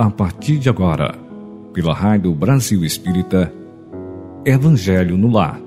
[0.00, 1.14] a partir de agora,
[1.74, 3.52] pela Rádio Brasil Espírita,
[4.46, 5.60] Evangelho no Lar.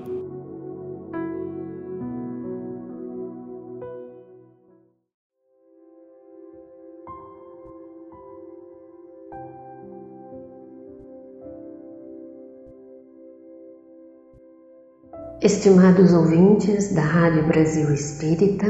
[15.44, 18.66] Estimados ouvintes da Rádio Brasil Espírita,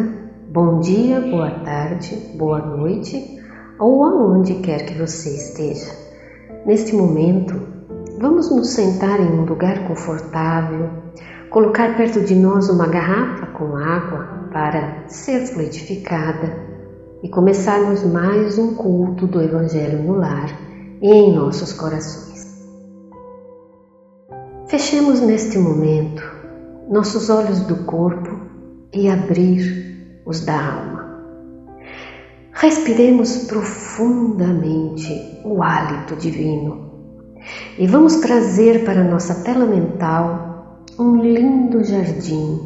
[0.49, 3.41] bom dia, boa tarde, boa noite
[3.79, 5.91] ou aonde quer que você esteja.
[6.65, 7.59] Neste momento,
[8.19, 10.89] vamos nos sentar em um lugar confortável,
[11.49, 16.55] colocar perto de nós uma garrafa com água para ser fluidificada
[17.21, 20.49] e começarmos mais um culto do Evangelho no lar
[21.01, 22.33] e em nossos corações.
[24.67, 26.23] Fechemos neste momento
[26.89, 28.39] nossos olhos do corpo
[28.93, 30.92] e abrir os da alma.
[32.53, 36.93] Respiremos profundamente o hálito divino
[37.77, 42.59] e vamos trazer para nossa tela mental um lindo jardim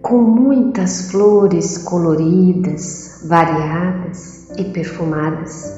[0.00, 5.72] com muitas flores coloridas, variadas e perfumadas.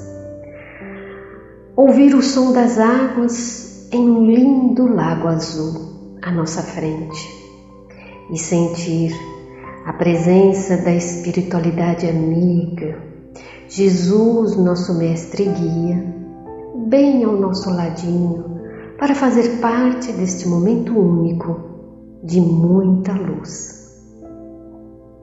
[1.74, 7.26] Ouvir o som das águas em um lindo lago azul à nossa frente
[8.30, 9.35] e sentir
[9.86, 12.98] a presença da espiritualidade amiga,
[13.68, 16.14] Jesus, nosso mestre e guia,
[16.88, 18.58] bem ao nosso ladinho,
[18.98, 21.60] para fazer parte deste momento único
[22.24, 24.02] de muita luz.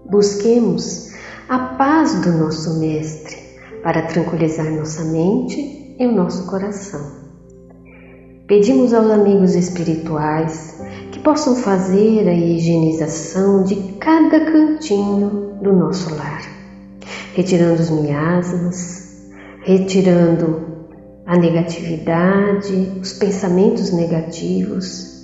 [0.09, 1.11] Busquemos
[1.49, 3.35] a paz do nosso Mestre
[3.83, 7.01] para tranquilizar nossa mente e o nosso coração.
[8.47, 10.72] Pedimos aos amigos espirituais
[11.23, 16.41] possam fazer a higienização de cada cantinho do nosso lar,
[17.33, 20.73] retirando os miasmas, retirando
[21.25, 25.23] a negatividade, os pensamentos negativos.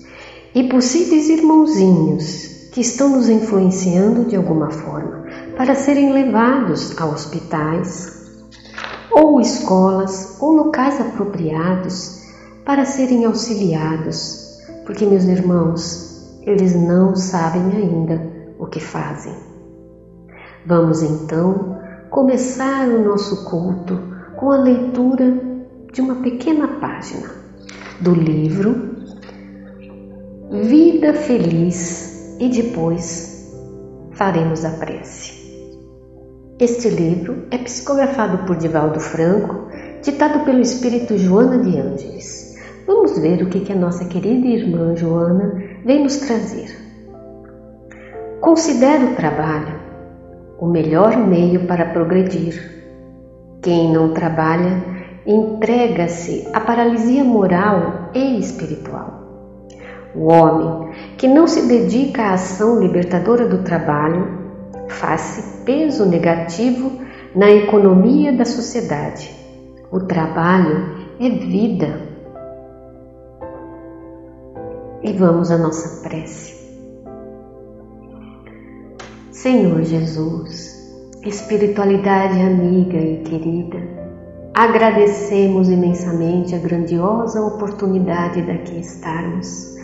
[0.56, 5.25] E possíveis irmãozinhos que estão nos influenciando de alguma forma
[5.57, 8.18] para serem levados a hospitais
[9.12, 12.24] ou escolas ou locais apropriados
[12.66, 14.49] para serem auxiliados,
[14.89, 18.19] porque, meus irmãos, eles não sabem ainda
[18.57, 19.35] o que fazem.
[20.66, 21.77] Vamos então
[22.09, 24.00] começar o nosso culto
[24.35, 25.31] com a leitura
[25.94, 27.29] de uma pequena página
[28.01, 28.95] do livro
[30.50, 33.53] Vida Feliz e depois
[34.13, 35.38] faremos a prece.
[36.59, 39.67] Este livro é psicografado por Divaldo Franco,
[40.01, 42.49] ditado pelo espírito Joana de Ângeles.
[42.89, 46.75] Vamos ver o que, a nossa querida irmã Joana vem nos trazer.
[48.41, 49.79] Considero o trabalho
[50.59, 52.59] o melhor meio para progredir.
[53.61, 54.83] Quem não trabalha
[55.23, 59.67] entrega-se à paralisia moral e espiritual.
[60.16, 64.27] O homem que não se dedica à ação libertadora do trabalho
[64.88, 66.91] faz-se peso negativo
[67.35, 69.29] na economia da sociedade.
[69.91, 70.89] O trabalho
[71.19, 72.09] é vida
[75.09, 76.56] e vamos à nossa prece.
[79.31, 80.72] Senhor Jesus,
[81.25, 83.80] espiritualidade amiga e querida,
[84.53, 89.75] agradecemos imensamente a grandiosa oportunidade daqui estarmos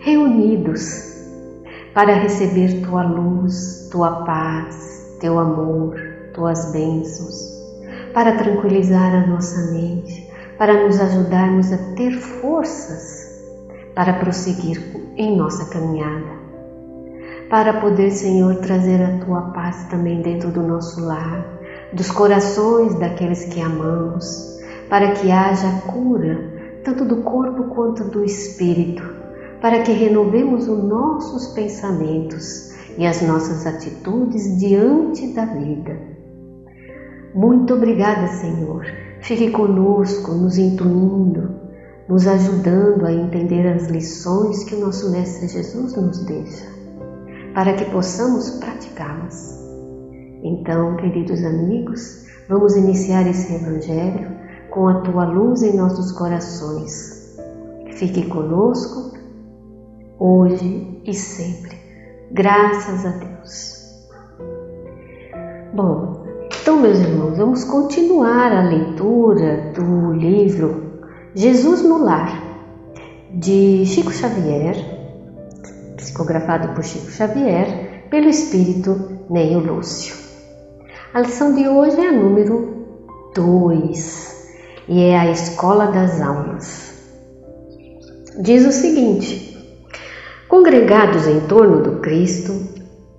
[0.00, 0.82] reunidos
[1.92, 5.98] para receber tua luz, tua paz, teu amor,
[6.34, 7.34] tuas bênçãos,
[8.14, 13.27] para tranquilizar a nossa mente, para nos ajudarmos a ter forças
[13.98, 14.80] para prosseguir
[15.16, 16.30] em nossa caminhada.
[17.50, 21.44] Para poder, Senhor, trazer a tua paz também dentro do nosso lar,
[21.92, 24.56] dos corações daqueles que amamos,
[24.88, 29.02] para que haja cura, tanto do corpo quanto do espírito,
[29.60, 35.98] para que renovemos os nossos pensamentos e as nossas atitudes diante da vida.
[37.34, 38.86] Muito obrigada, Senhor.
[39.22, 41.57] Fique conosco, nos intuindo,
[42.08, 46.66] nos ajudando a entender as lições que o nosso Mestre Jesus nos deixa,
[47.54, 49.58] para que possamos praticá-las.
[50.42, 54.30] Então, queridos amigos, vamos iniciar esse Evangelho
[54.70, 57.36] com a tua luz em nossos corações.
[57.92, 59.18] Fique conosco
[60.18, 61.76] hoje e sempre.
[62.32, 63.78] Graças a Deus.
[65.74, 66.24] Bom,
[66.60, 70.87] então, meus irmãos, vamos continuar a leitura do livro
[71.34, 72.42] Jesus no Lar,
[73.30, 74.76] de Chico Xavier,
[75.96, 80.16] psicografado por Chico Xavier, pelo espírito Neio Lúcio.
[81.12, 82.86] A lição de hoje é a número
[83.34, 84.48] 2
[84.88, 86.94] e é a escola das almas.
[88.40, 89.54] Diz o seguinte:
[90.48, 92.52] Congregados em torno do Cristo,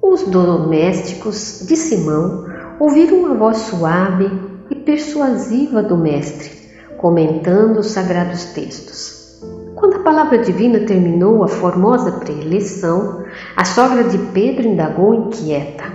[0.01, 2.45] os domésticos de Simão
[2.79, 4.31] ouviram a voz suave
[4.71, 6.58] e persuasiva do Mestre,
[7.00, 9.40] comentando os sagrados textos.
[9.74, 13.24] Quando a palavra divina terminou a formosa preleção,
[13.56, 15.86] a sogra de Pedro indagou inquieta: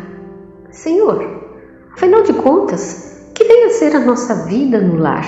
[0.71, 1.43] Senhor,
[1.93, 5.27] afinal de contas, que vem a ser a nossa vida no lar?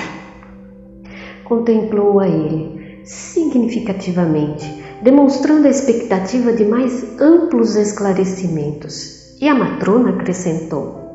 [1.45, 11.06] Contemplou a ele significativamente, demonstrando a expectativa de mais amplos esclarecimentos, e a matrona acrescentou: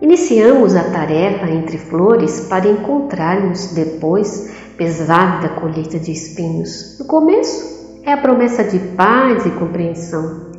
[0.00, 6.96] Iniciamos a tarefa entre flores para encontrarmos depois pesada colheita de espinhos.
[7.00, 10.52] No começo é a promessa de paz e compreensão.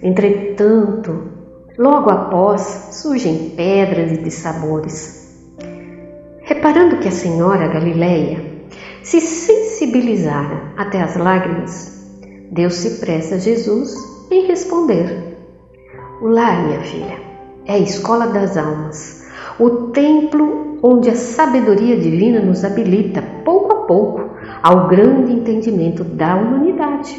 [0.00, 1.32] Entretanto,
[1.76, 2.60] logo após
[2.92, 5.34] surgem pedras e dissabores.
[6.42, 8.68] Reparando que a senhora Galileia
[9.02, 11.92] se sensibilizara até as lágrimas,
[12.52, 13.96] Deus se presta a Jesus
[14.30, 15.36] em responder:
[16.22, 17.25] O lar, minha filha,
[17.66, 19.26] é a escola das almas,
[19.58, 24.30] o templo onde a sabedoria divina nos habilita, pouco a pouco,
[24.62, 27.18] ao grande entendimento da humanidade.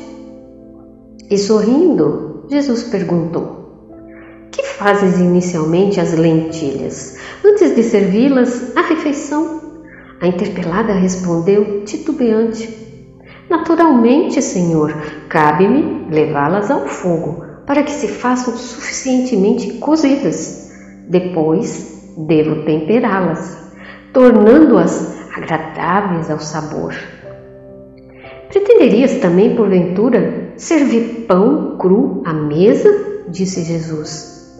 [1.29, 4.07] E sorrindo, Jesus perguntou:
[4.51, 9.57] Que fazes inicialmente as lentilhas, antes de servi-las à refeição?
[10.21, 12.87] A interpelada respondeu, titubeante:
[13.49, 14.93] Naturalmente, Senhor,
[15.27, 20.71] cabe-me levá-las ao fogo para que se façam suficientemente cozidas.
[21.09, 23.71] Depois, devo temperá-las,
[24.13, 26.95] tornando-as agradáveis ao sabor.
[28.49, 33.25] Pretenderias também, porventura, servir pão cru à mesa?
[33.27, 34.57] disse Jesus.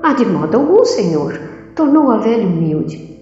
[0.00, 1.38] Ah, de modo algum, Senhor,
[1.74, 3.12] tornou a velha humilde.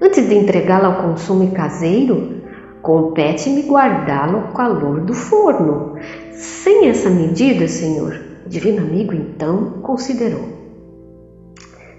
[0.00, 2.40] Antes de entregá-la ao consumo caseiro,
[2.80, 5.96] compete-me guardá-la ao calor do forno.
[6.32, 10.44] Sem essa medida, Senhor, o divino amigo então considerou: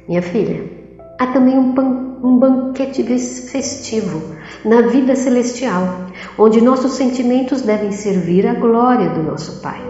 [0.07, 0.63] Minha filha,
[1.19, 4.21] há também um, pan, um banquete festivo
[4.65, 6.07] na vida celestial,
[6.37, 9.81] onde nossos sentimentos devem servir à glória do nosso Pai.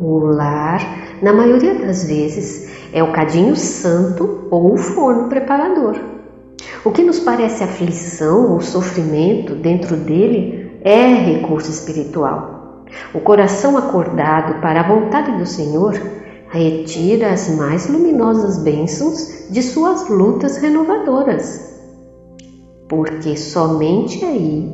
[0.00, 0.80] O lar,
[1.22, 5.98] na maioria das vezes, é o cadinho santo ou o forno preparador.
[6.84, 12.53] O que nos parece aflição ou sofrimento dentro dele é recurso espiritual.
[13.12, 15.94] O coração acordado para a vontade do Senhor
[16.48, 21.74] retira as mais luminosas bênçãos de suas lutas renovadoras.
[22.88, 24.72] Porque somente aí,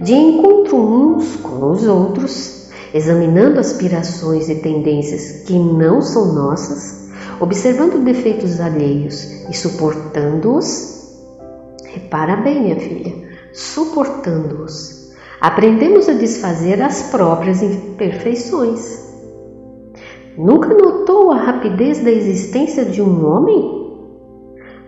[0.00, 7.10] de encontro uns com os outros, examinando aspirações e tendências que não são nossas,
[7.40, 11.12] observando defeitos alheios e suportando-os,
[11.84, 13.14] repara bem, minha filha,
[13.52, 14.97] suportando-os
[15.40, 19.06] aprendemos a desfazer as próprias imperfeições.
[20.36, 23.78] Nunca notou a rapidez da existência de um homem?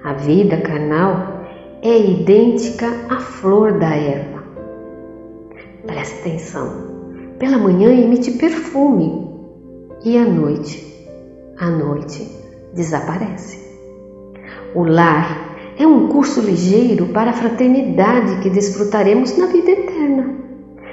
[0.02, 1.44] A vida carnal
[1.82, 4.42] é idêntica à flor da erva.
[5.86, 6.90] Preste atenção.
[7.38, 9.28] Pela manhã emite perfume
[10.04, 10.86] e à noite,
[11.58, 12.30] à noite
[12.74, 13.58] desaparece.
[14.74, 20.39] O lar é um curso ligeiro para a fraternidade que desfrutaremos na vida eterna.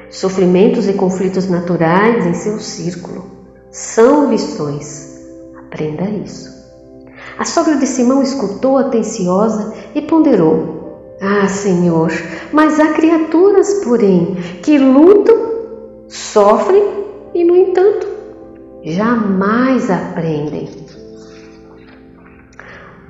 [0.09, 3.25] Sofrimentos e conflitos naturais em seu círculo
[3.71, 5.25] são lições.
[5.57, 6.57] Aprenda isso.
[7.37, 12.11] A sogra de Simão escutou atenciosa e ponderou: Ah, Senhor,
[12.51, 15.35] mas há criaturas, porém, que lutam,
[16.07, 16.83] sofrem
[17.35, 18.07] e, no entanto,
[18.83, 20.69] jamais aprendem.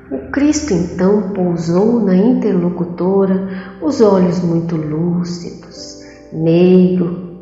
[0.09, 5.96] O Cristo então pousou na interlocutora os olhos muito lúcidos,
[6.31, 7.39] meio,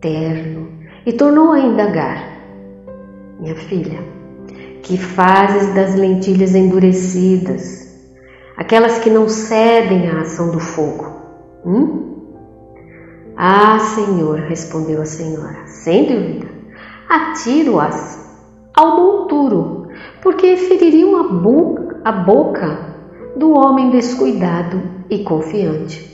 [0.00, 0.68] terno,
[1.04, 2.40] e tornou a indagar:
[3.40, 3.98] Minha filha,
[4.82, 7.86] que fazes das lentilhas endurecidas,
[8.56, 11.06] aquelas que não cedem à ação do fogo?
[11.64, 12.06] Hum?
[13.36, 16.48] Ah, Senhor, respondeu a senhora, sem dúvida,
[17.08, 18.24] atiro-as
[18.74, 19.88] ao monturo,
[20.22, 21.24] porque feririam a
[22.04, 22.94] a boca
[23.36, 24.80] do homem descuidado
[25.10, 26.08] e confiante.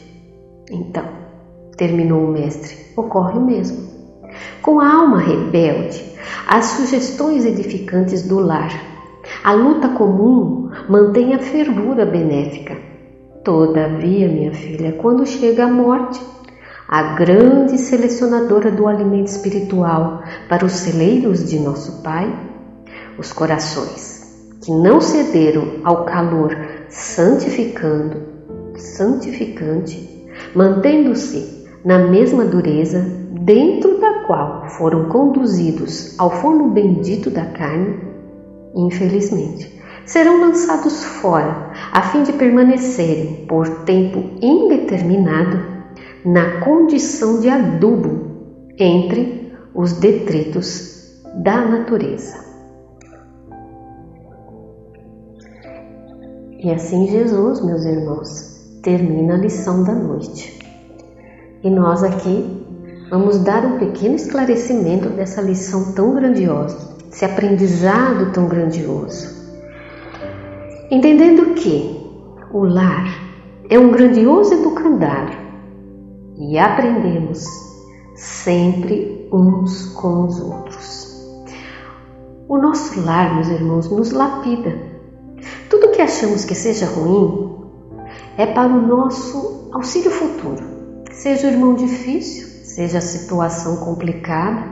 [0.70, 1.21] Então,
[1.76, 3.90] terminou o mestre, ocorre o mesmo.
[4.62, 6.02] Com a alma rebelde,
[6.46, 8.70] as sugestões edificantes do lar,
[9.44, 12.76] a luta comum mantém a fervura benéfica.
[13.44, 16.20] Todavia, minha filha, quando chega a morte,
[16.88, 22.32] a grande selecionadora do alimento espiritual para os celeiros de nosso Pai,
[23.18, 24.22] os corações
[24.62, 26.56] que não cederam ao calor
[26.88, 28.22] santificando,
[28.76, 33.00] santificante, mantendo-se na mesma dureza
[33.40, 37.98] dentro da qual foram conduzidos ao forno bendito da carne,
[38.74, 45.58] infelizmente, serão lançados fora, a fim de permanecerem por tempo indeterminado
[46.24, 48.30] na condição de adubo
[48.78, 52.42] entre os detritos da natureza.
[56.58, 60.61] E assim Jesus, meus irmãos, termina a lição da noite.
[61.62, 62.64] E nós aqui
[63.10, 69.28] vamos dar um pequeno esclarecimento dessa lição tão grandiosa, esse aprendizado tão grandioso.
[70.90, 72.00] Entendendo que
[72.52, 73.06] o lar
[73.70, 75.38] é um grandioso educandário
[76.38, 77.44] e aprendemos
[78.14, 81.46] sempre uns com os outros.
[82.48, 84.92] O nosso lar, meus irmãos, nos lapida
[85.72, 87.50] tudo que achamos que seja ruim
[88.36, 90.71] é para o nosso auxílio futuro.
[91.22, 94.66] Seja o irmão difícil, seja a situação complicada,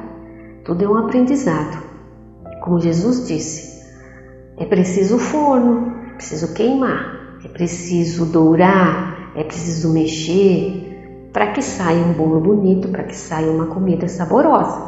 [0.65, 1.81] tudo é um aprendizado.
[2.61, 3.85] Como Jesus disse,
[4.59, 12.01] é preciso forno, é preciso queimar, é preciso dourar, é preciso mexer para que saia
[12.05, 14.83] um bolo bonito, para que saia uma comida saborosa.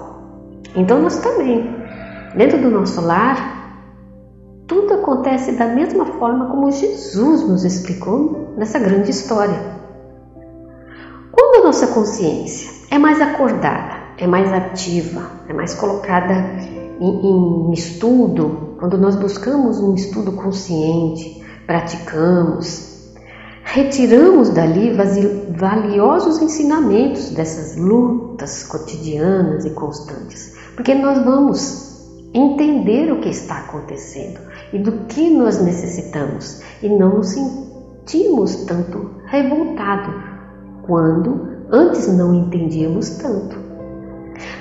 [0.74, 1.76] Então nós também,
[2.36, 3.86] dentro do nosso lar,
[4.66, 9.71] tudo acontece da mesma forma como Jesus nos explicou nessa grande história.
[11.32, 16.34] Quando a nossa consciência é mais acordada, é mais ativa, é mais colocada
[17.00, 23.14] em, em estudo, quando nós buscamos um estudo consciente, praticamos,
[23.64, 24.92] retiramos dali
[25.56, 34.38] valiosos ensinamentos dessas lutas cotidianas e constantes, porque nós vamos entender o que está acontecendo
[34.72, 40.31] e do que nós necessitamos e não nos sentimos tanto revoltado
[40.82, 43.56] quando antes não entendíamos tanto.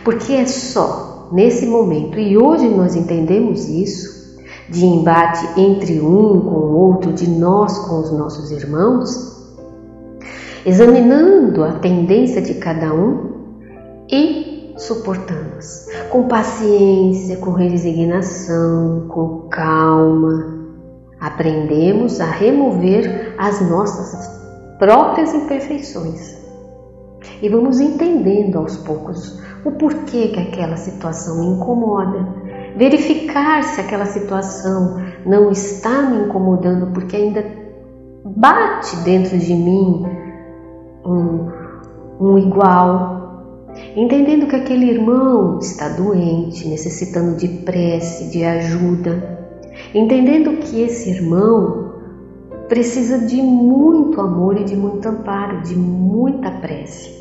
[0.04, 4.22] Porque é só nesse momento, e hoje nós entendemos isso,
[4.70, 9.32] de embate entre um com o outro, de nós com os nossos irmãos,
[10.66, 13.32] examinando a tendência de cada um
[14.10, 20.60] e suportamos com paciência, com resignação, com calma.
[21.20, 24.41] Aprendemos a remover as nossas
[24.82, 26.42] próprias imperfeições.
[27.40, 32.28] E vamos entendendo aos poucos o porquê que aquela situação me incomoda,
[32.76, 37.46] verificar se aquela situação não está me incomodando porque ainda
[38.26, 40.04] bate dentro de mim
[41.06, 41.48] um,
[42.20, 49.48] um igual, entendendo que aquele irmão está doente, necessitando de prece, de ajuda,
[49.94, 51.91] entendendo que esse irmão
[52.72, 57.14] precisa de muito amor e de muito amparo, de muita prece.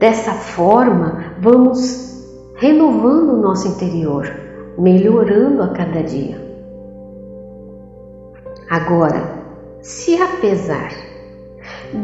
[0.00, 2.26] Dessa forma, vamos
[2.56, 4.28] renovando o nosso interior,
[4.76, 6.44] melhorando a cada dia.
[8.68, 9.22] Agora,
[9.80, 10.90] se apesar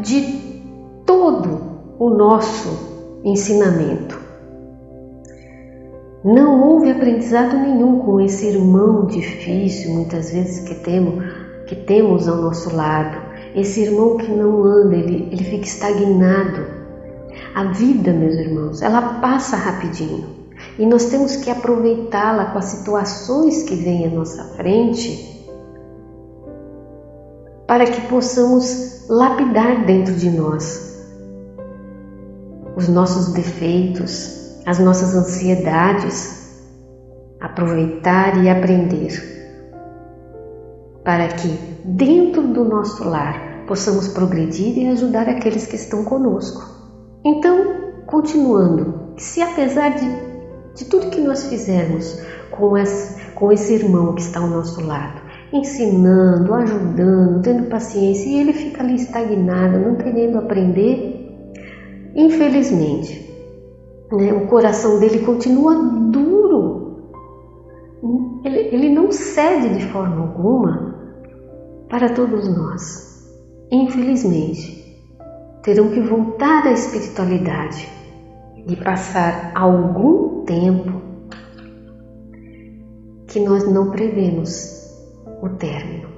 [0.01, 0.21] de
[1.05, 1.59] todo
[1.99, 4.22] o nosso ensinamento.
[6.23, 11.23] Não houve aprendizado nenhum com esse irmão difícil, muitas vezes que temos,
[11.67, 13.17] que temos ao nosso lado.
[13.53, 16.65] Esse irmão que não anda, ele, ele fica estagnado.
[17.53, 20.43] A vida, meus irmãos, ela passa rapidinho
[20.79, 25.33] e nós temos que aproveitá-la com as situações que vêm à nossa frente
[27.67, 30.93] para que possamos lapidar dentro de nós
[32.75, 36.61] os nossos defeitos, as nossas ansiedades,
[37.39, 39.11] aproveitar e aprender,
[41.03, 41.47] para que
[41.83, 46.63] dentro do nosso lar possamos progredir e ajudar aqueles que estão conosco.
[47.25, 50.07] Então, continuando, se apesar de,
[50.75, 55.21] de tudo que nós fizermos com esse, com esse irmão que está ao nosso lado,
[55.51, 61.23] ensinando, ajudando, tendo paciência, e ele fica ali estagnado, não querendo aprender,
[62.15, 63.32] Infelizmente,
[64.11, 66.83] né, o coração dele continua duro.
[68.43, 70.95] Ele, ele não cede de forma alguma
[71.89, 73.13] para todos nós.
[73.71, 74.83] Infelizmente,
[75.63, 77.87] terão que voltar à espiritualidade
[78.67, 81.01] e passar algum tempo
[83.27, 84.83] que nós não prevemos
[85.41, 86.09] o término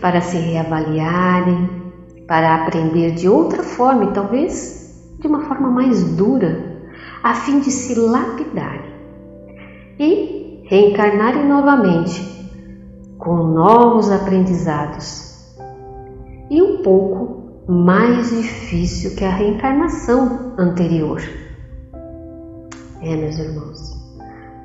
[0.00, 1.68] para se reavaliarem,
[2.26, 4.83] para aprender de outra forma e talvez
[5.24, 6.82] de uma forma mais dura,
[7.22, 8.92] a fim de se lapidarem
[9.98, 12.20] e reencarnarem novamente
[13.16, 15.56] com novos aprendizados
[16.50, 21.22] e um pouco mais difícil que a reencarnação anterior.
[23.00, 23.80] É, meus irmãos,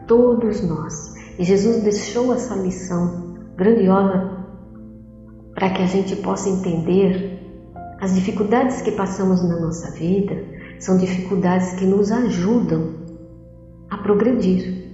[0.07, 1.13] todos nós.
[1.39, 4.45] E Jesus deixou essa lição grandiosa
[5.55, 7.38] para que a gente possa entender
[8.01, 10.41] as dificuldades que passamos na nossa vida
[10.79, 12.94] são dificuldades que nos ajudam
[13.89, 14.88] a progredir.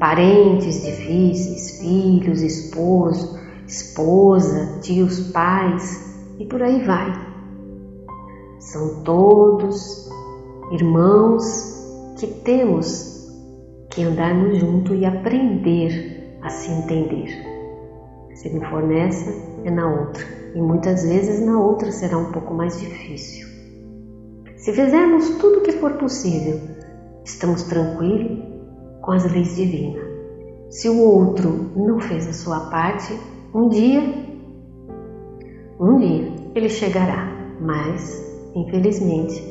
[0.00, 7.12] Parentes difíceis, filhos, esposo, esposa, tios, pais e por aí vai.
[8.58, 10.08] São todos
[10.72, 11.44] irmãos
[12.18, 13.28] que temos
[13.90, 17.28] que andarmos junto e aprender a se entender.
[18.34, 19.30] Se não for nessa,
[19.64, 20.37] é na outra.
[20.54, 23.46] E muitas vezes na outra será um pouco mais difícil.
[24.56, 26.60] Se fizermos tudo o que for possível,
[27.24, 28.42] estamos tranquilos
[29.02, 30.02] com as leis divinas.
[30.70, 33.18] Se o outro não fez a sua parte,
[33.54, 34.02] um dia,
[35.80, 38.22] um dia ele chegará, mas,
[38.54, 39.42] infelizmente,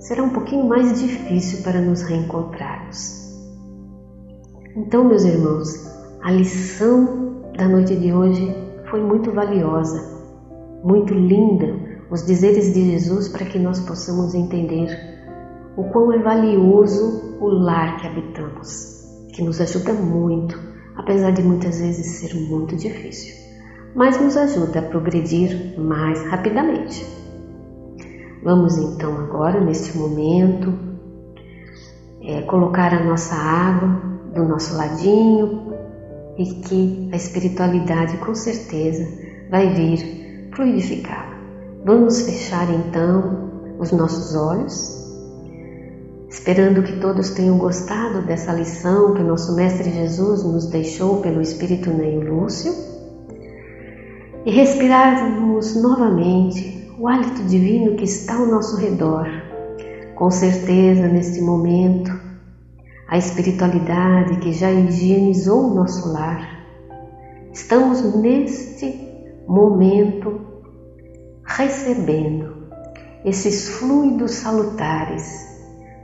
[0.00, 3.20] será um pouquinho mais difícil para nos reencontrarmos.
[4.76, 5.90] Então, meus irmãos,
[6.22, 8.54] a lição da noite de hoje
[8.90, 10.09] foi muito valiosa,
[10.82, 11.74] muito linda,
[12.10, 14.88] os dizeres de Jesus para que nós possamos entender
[15.76, 20.58] o quão é valioso o lar que habitamos, que nos ajuda muito,
[20.96, 23.34] apesar de muitas vezes ser muito difícil,
[23.94, 27.06] mas nos ajuda a progredir mais rapidamente.
[28.42, 30.72] Vamos então agora, neste momento,
[32.22, 34.00] é, colocar a nossa água
[34.34, 35.74] do nosso ladinho
[36.38, 39.06] e que a espiritualidade com certeza
[39.50, 40.20] vai vir
[40.52, 41.38] fluidificá-la.
[41.84, 45.00] Vamos fechar então os nossos olhos,
[46.28, 51.90] esperando que todos tenham gostado dessa lição que nosso Mestre Jesus nos deixou pelo Espírito
[51.90, 52.72] Neio Lúcio
[54.44, 59.26] e respirarmos novamente o hálito divino que está ao nosso redor.
[60.14, 62.12] Com certeza, neste momento,
[63.08, 66.60] a espiritualidade que já higienizou o nosso lar.
[67.52, 69.09] Estamos neste
[69.50, 70.40] momento
[71.44, 72.68] recebendo
[73.24, 75.28] esses fluidos salutares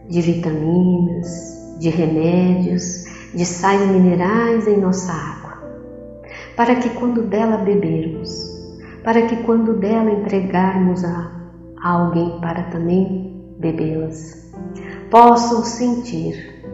[0.08, 5.62] de vitaminas, de remédios, de sais minerais em nossa água,
[6.56, 8.28] para que quando dela bebermos,
[9.04, 11.30] para que quando dela entregarmos a
[11.80, 14.50] alguém para também bebê-las,
[15.08, 16.64] possam sentir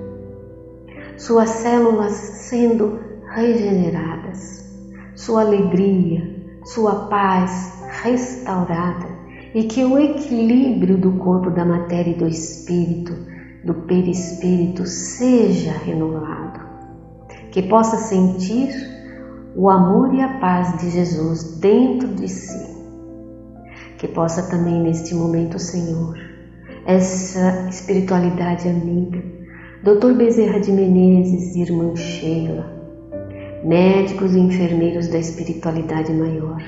[1.18, 2.98] suas células sendo
[3.34, 4.72] regeneradas,
[5.14, 6.31] sua alegria,
[6.64, 9.08] sua paz restaurada
[9.54, 13.12] e que o equilíbrio do corpo, da matéria e do espírito,
[13.64, 16.60] do perispírito seja renovado,
[17.50, 18.70] que possa sentir
[19.54, 22.72] o amor e a paz de Jesus dentro de si.
[23.98, 26.18] Que possa também neste momento, Senhor,
[26.86, 29.22] essa espiritualidade amiga,
[29.84, 30.14] Dr.
[30.14, 32.71] Bezerra de Menezes Irmã Sheila,
[33.64, 36.62] médicos e enfermeiros da espiritualidade maior,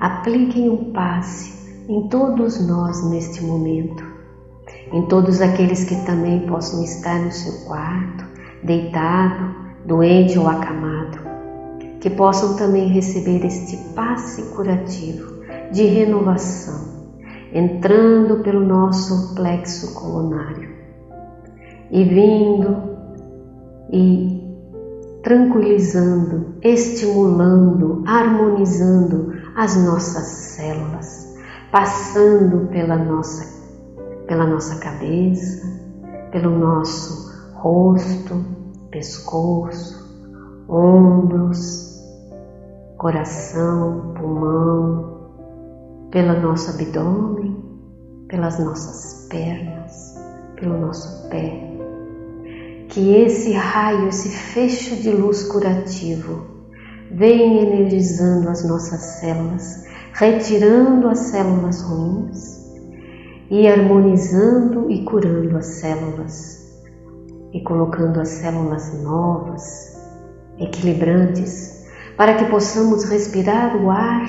[0.00, 1.52] apliquem um passe
[1.88, 4.04] em todos nós neste momento,
[4.92, 8.24] em todos aqueles que também possam estar no seu quarto,
[8.62, 9.54] deitado,
[9.86, 11.24] doente ou acamado
[12.04, 17.08] que possam também receber este passe curativo de renovação,
[17.50, 20.68] entrando pelo nosso plexo coronário
[21.90, 22.76] e vindo
[23.90, 24.43] e
[25.24, 31.34] tranquilizando, estimulando, harmonizando as nossas células,
[31.72, 33.42] passando pela nossa,
[34.28, 35.66] pela nossa cabeça,
[36.30, 38.44] pelo nosso rosto,
[38.90, 40.04] pescoço,
[40.68, 41.98] ombros,
[42.98, 45.30] coração, pulmão,
[46.10, 47.64] pelo nosso abdômen,
[48.28, 50.14] pelas nossas pernas,
[50.56, 51.73] pelo nosso pé.
[52.88, 56.46] Que esse raio, esse fecho de luz curativo
[57.10, 62.64] venha energizando as nossas células, retirando as células ruins
[63.50, 66.64] e harmonizando e curando as células
[67.52, 69.96] e colocando as células novas,
[70.58, 71.84] equilibrantes
[72.16, 74.28] para que possamos respirar o ar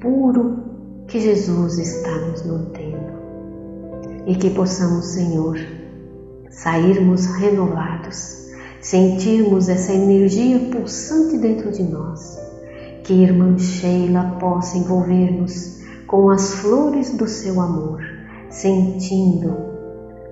[0.00, 0.62] puro
[1.08, 3.14] que Jesus está nos mantendo
[4.26, 5.58] e que possamos, Senhor,
[6.54, 8.48] sairmos renovados,
[8.80, 12.38] sentirmos essa energia pulsante dentro de nós,
[13.02, 18.02] que Irmã Sheila possa envolver-nos com as flores do seu amor,
[18.50, 19.52] sentindo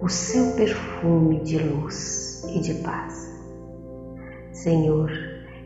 [0.01, 3.31] o seu perfume de luz e de paz.
[4.53, 5.11] Senhor,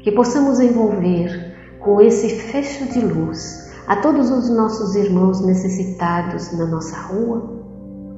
[0.01, 6.67] que possamos envolver com esse fecho de luz a todos os nossos irmãos necessitados na
[6.67, 7.63] nossa rua,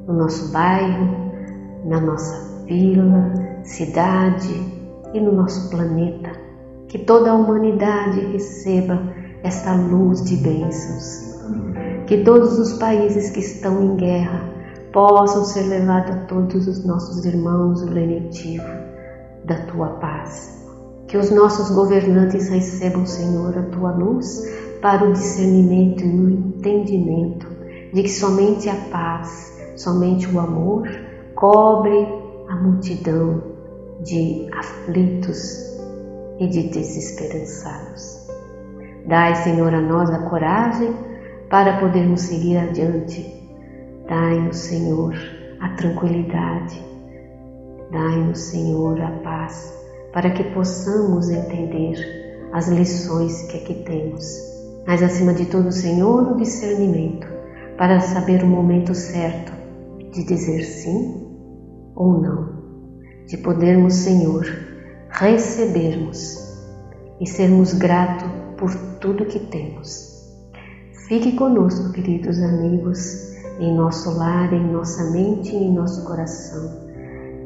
[0.06, 1.27] no nosso bairro,
[1.88, 3.32] na nossa vila,
[3.64, 4.54] cidade
[5.14, 6.30] e no nosso planeta.
[6.86, 9.00] Que toda a humanidade receba
[9.42, 11.38] esta luz de bênçãos.
[12.06, 14.48] Que todos os países que estão em guerra
[14.92, 18.66] possam ser levados a todos os nossos irmãos o lenitivo
[19.44, 20.56] da tua paz.
[21.06, 24.42] Que os nossos governantes recebam, Senhor, a tua luz
[24.82, 27.46] para o discernimento e o entendimento
[27.94, 30.86] de que somente a paz, somente o amor
[31.38, 32.04] cobre
[32.48, 33.40] a multidão
[34.02, 35.78] de aflitos
[36.40, 38.26] e de desesperançados.
[39.06, 40.92] Dai, Senhor, a nós a coragem
[41.48, 43.40] para podermos seguir adiante.
[44.08, 45.14] Dai-nos, Senhor,
[45.60, 46.84] a tranquilidade.
[47.92, 49.78] Dai-nos, Senhor, a paz
[50.12, 54.26] para que possamos entender as lições que aqui temos.
[54.84, 57.28] Mas acima de tudo, Senhor, o discernimento
[57.76, 59.52] para saber o momento certo
[60.10, 61.27] de dizer sim
[61.98, 62.48] ou não,
[63.26, 64.46] de podermos, Senhor,
[65.10, 66.38] recebermos
[67.20, 70.16] e sermos gratos por tudo que temos.
[71.08, 76.88] Fique conosco, queridos amigos, em nosso lar, em nossa mente e em nosso coração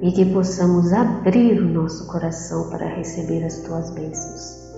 [0.03, 4.75] e que possamos abrir o nosso coração para receber as tuas bênçãos.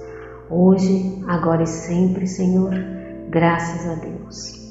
[0.51, 2.75] Hoje, agora e sempre, Senhor,
[3.31, 4.64] graças a Deus.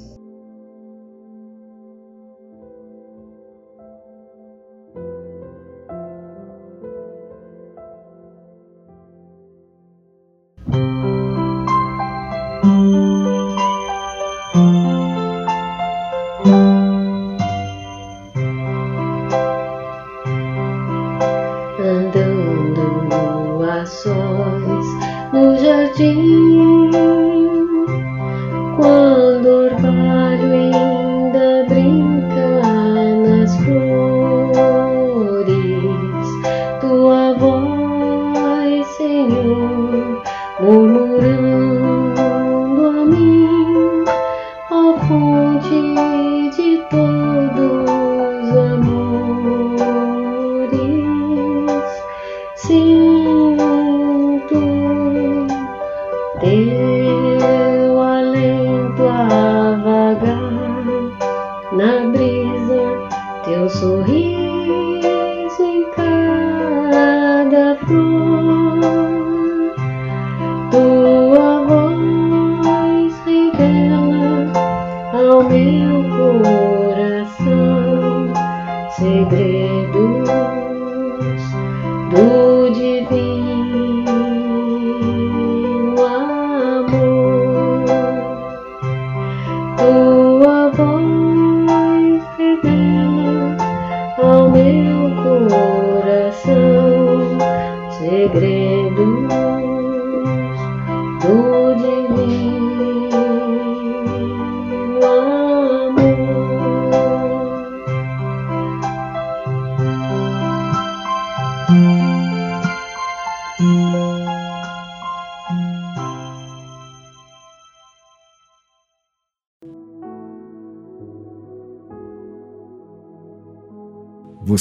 [45.62, 47.33] 去激活。